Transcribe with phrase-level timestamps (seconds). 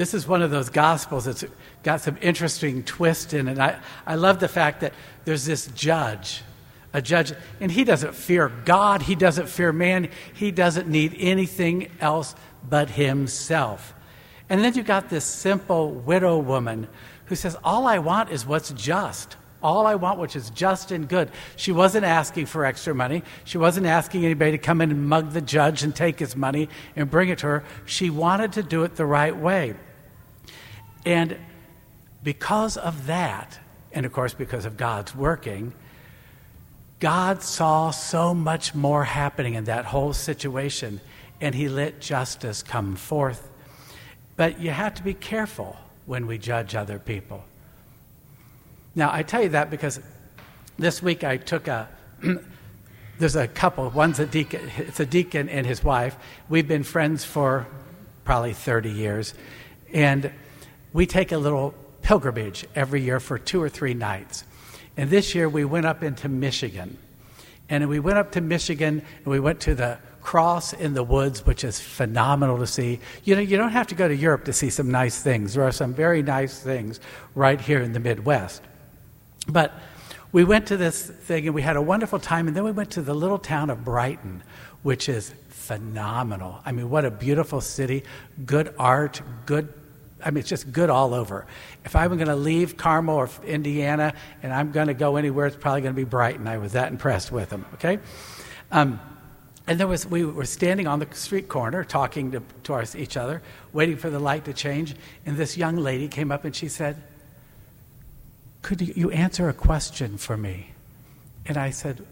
[0.00, 1.44] this is one of those gospels that's
[1.82, 3.58] got some interesting twist in it.
[3.58, 4.94] I, I love the fact that
[5.26, 6.40] there's this judge,
[6.94, 11.90] a judge, and he doesn't fear God, he doesn't fear man, he doesn't need anything
[12.00, 12.34] else
[12.66, 13.92] but himself.
[14.48, 16.88] And then you've got this simple widow woman
[17.26, 19.36] who says, All I want is what's just.
[19.62, 21.30] All I want, which is just and good.
[21.56, 23.22] She wasn't asking for extra money.
[23.44, 26.70] She wasn't asking anybody to come in and mug the judge and take his money
[26.96, 27.64] and bring it to her.
[27.84, 29.74] She wanted to do it the right way.
[31.04, 31.36] And
[32.22, 33.58] because of that,
[33.92, 35.72] and of course because of God's working,
[37.00, 41.00] God saw so much more happening in that whole situation,
[41.40, 43.48] and He let justice come forth.
[44.36, 47.44] But you have to be careful when we judge other people.
[48.94, 50.00] Now, I tell you that because
[50.78, 51.88] this week I took a.
[53.18, 53.88] there's a couple.
[53.90, 54.70] One's a deacon.
[54.76, 56.16] It's a deacon and his wife.
[56.48, 57.66] We've been friends for
[58.24, 59.34] probably 30 years,
[59.92, 60.30] and
[60.92, 64.44] we take a little pilgrimage every year for two or three nights.
[64.96, 66.98] And this year we went up into Michigan.
[67.68, 71.46] And we went up to Michigan and we went to the cross in the woods,
[71.46, 73.00] which is phenomenal to see.
[73.24, 75.54] You know, you don't have to go to Europe to see some nice things.
[75.54, 77.00] There are some very nice things
[77.34, 78.62] right here in the Midwest.
[79.48, 79.72] But
[80.32, 82.48] we went to this thing and we had a wonderful time.
[82.48, 84.42] And then we went to the little town of Brighton,
[84.82, 86.60] which is phenomenal.
[86.66, 88.02] I mean, what a beautiful city,
[88.44, 89.72] good art, good
[90.24, 91.46] I mean, it's just good all over.
[91.84, 95.56] If I'm going to leave Carmel or Indiana and I'm going to go anywhere, it's
[95.56, 96.46] probably going to be Brighton.
[96.46, 97.98] I was that impressed with them, okay?
[98.70, 99.00] Um,
[99.66, 103.16] and there was, we were standing on the street corner talking to, to our, each
[103.16, 103.40] other,
[103.72, 104.96] waiting for the light to change.
[105.24, 107.00] And this young lady came up and she said,
[108.62, 110.72] Could you answer a question for me?
[111.46, 112.04] And I said,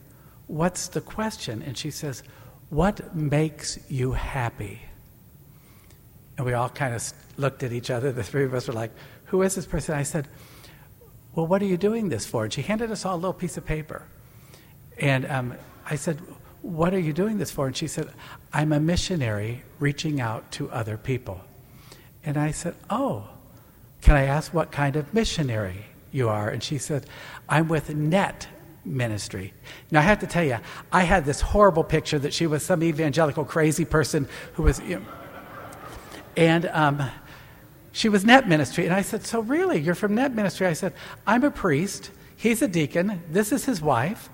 [0.47, 1.63] What's the question?
[1.63, 2.23] And she says,
[2.71, 4.81] What makes you happy?
[6.37, 8.13] And we all kind of looked at each other.
[8.13, 8.91] The three of us were like,
[9.27, 9.95] Who is this person?
[9.95, 10.29] I said,
[11.35, 12.45] Well, what are you doing this for?
[12.45, 14.03] And she handed us all a little piece of paper.
[14.99, 15.55] And um,
[15.89, 16.21] I said,
[16.63, 17.67] What are you doing this for?
[17.67, 18.11] And she said,
[18.53, 21.41] I'm a missionary reaching out to other people.
[22.25, 23.29] And I said, Oh,
[24.03, 26.49] can I ask what kind of missionary you are?
[26.49, 27.07] And she said,
[27.49, 28.49] I'm with NET
[28.85, 29.53] ministry.
[29.91, 30.59] Now, I have to tell you,
[30.93, 34.81] I had this horrible picture that she was some evangelical crazy person who was.
[34.81, 35.07] You know,
[36.37, 37.11] and um,
[37.93, 38.85] she was net ministry.
[38.85, 40.67] And I said, So really, you're from net ministry?
[40.67, 40.93] I said,
[41.27, 42.11] I'm a priest.
[42.37, 43.23] He's a deacon.
[43.31, 44.29] This is his wife.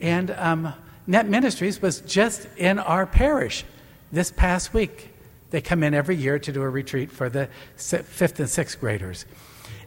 [0.00, 0.72] And um,
[1.06, 3.64] net ministries was just in our parish
[4.12, 5.10] this past week.
[5.50, 9.24] They come in every year to do a retreat for the fifth and sixth graders.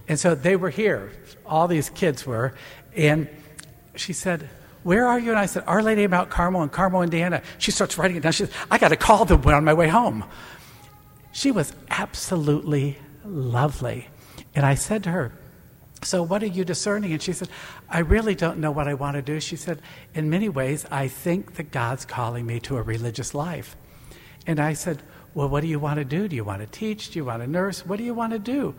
[0.08, 1.12] And so they were here.
[1.46, 2.54] All these kids were.
[2.96, 3.30] And
[3.96, 4.50] she said,
[4.84, 5.30] where are you?
[5.30, 7.42] And I said, Our Lady of Mount Carmel in Carmel, Indiana.
[7.60, 8.32] She starts writing it down.
[8.32, 10.24] She says, I got to call them on my way home.
[11.32, 14.08] She was absolutely lovely.
[14.56, 15.32] And I said to her,
[16.04, 17.14] So, what are you discerning?
[17.14, 17.50] And she said,
[17.90, 19.40] I really don't know what I want to do.
[19.40, 19.82] She said,
[20.14, 23.76] In many ways, I think that God's calling me to a religious life.
[24.46, 25.02] And I said,
[25.34, 26.28] Well, what do you want to do?
[26.28, 27.12] Do you want to teach?
[27.12, 27.86] Do you want to nurse?
[27.86, 28.76] What do you want to do?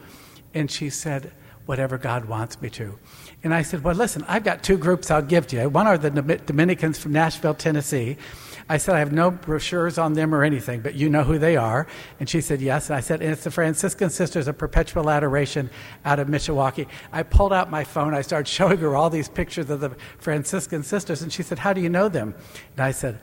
[0.54, 1.32] And she said,
[1.64, 2.98] Whatever God wants me to.
[3.44, 5.68] And I said, Well, listen, I've got two groups I'll give to you.
[5.68, 8.18] One are the Dominicans from Nashville, Tennessee,
[8.68, 11.56] I said, I have no brochures on them or anything, but you know who they
[11.56, 11.86] are.
[12.20, 12.88] And she said, Yes.
[12.88, 15.70] And I said, And it's the Franciscan Sisters of Perpetual Adoration
[16.04, 16.86] out of Mishawaka.
[17.12, 18.14] I pulled out my phone.
[18.14, 21.22] I started showing her all these pictures of the Franciscan Sisters.
[21.22, 22.34] And she said, How do you know them?
[22.76, 23.18] And I said,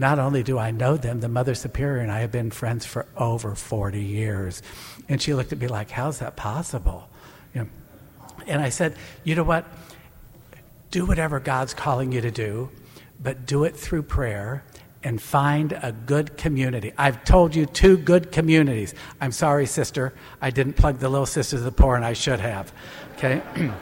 [0.00, 3.04] not only do I know them, the Mother Superior and I have been friends for
[3.18, 4.62] over 40 years.
[5.10, 7.10] And she looked at me like, How's that possible?
[7.54, 7.68] You know,
[8.46, 9.66] and I said, You know what?
[10.90, 12.70] Do whatever God's calling you to do,
[13.22, 14.64] but do it through prayer
[15.02, 16.92] and find a good community.
[16.98, 18.94] I've told you two good communities.
[19.20, 20.12] I'm sorry, sister.
[20.40, 22.72] I didn't plug the Little Sisters of the Poor, and I should have.
[23.16, 23.42] Okay?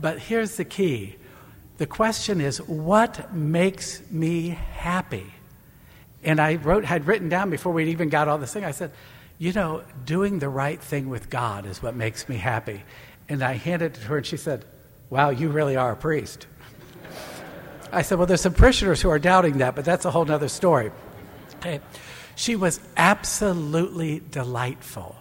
[0.00, 1.16] but here's the key
[1.78, 5.32] the question is what makes me happy?
[6.22, 8.92] And I wrote, had written down before we'd even got all this thing, I said,
[9.38, 12.82] you know, doing the right thing with God is what makes me happy.
[13.30, 14.66] And I handed it to her, and she said,
[15.08, 16.46] Wow, you really are a priest.
[17.92, 20.48] I said, Well, there's some parishioners who are doubting that, but that's a whole other
[20.48, 20.90] story.
[21.56, 21.80] Okay.
[22.36, 25.16] She was absolutely delightful.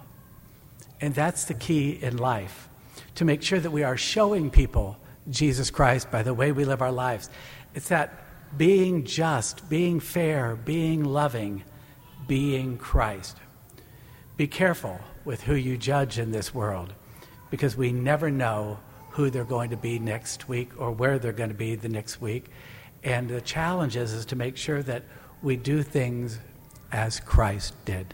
[1.01, 2.69] And that's the key in life
[3.15, 4.97] to make sure that we are showing people
[5.29, 7.29] Jesus Christ by the way we live our lives.
[7.73, 8.25] It's that
[8.57, 11.63] being just, being fair, being loving,
[12.27, 13.37] being Christ.
[14.37, 16.93] Be careful with who you judge in this world
[17.49, 18.79] because we never know
[19.11, 22.21] who they're going to be next week or where they're going to be the next
[22.21, 22.45] week.
[23.03, 25.03] And the challenge is, is to make sure that
[25.41, 26.39] we do things
[26.91, 28.13] as Christ did.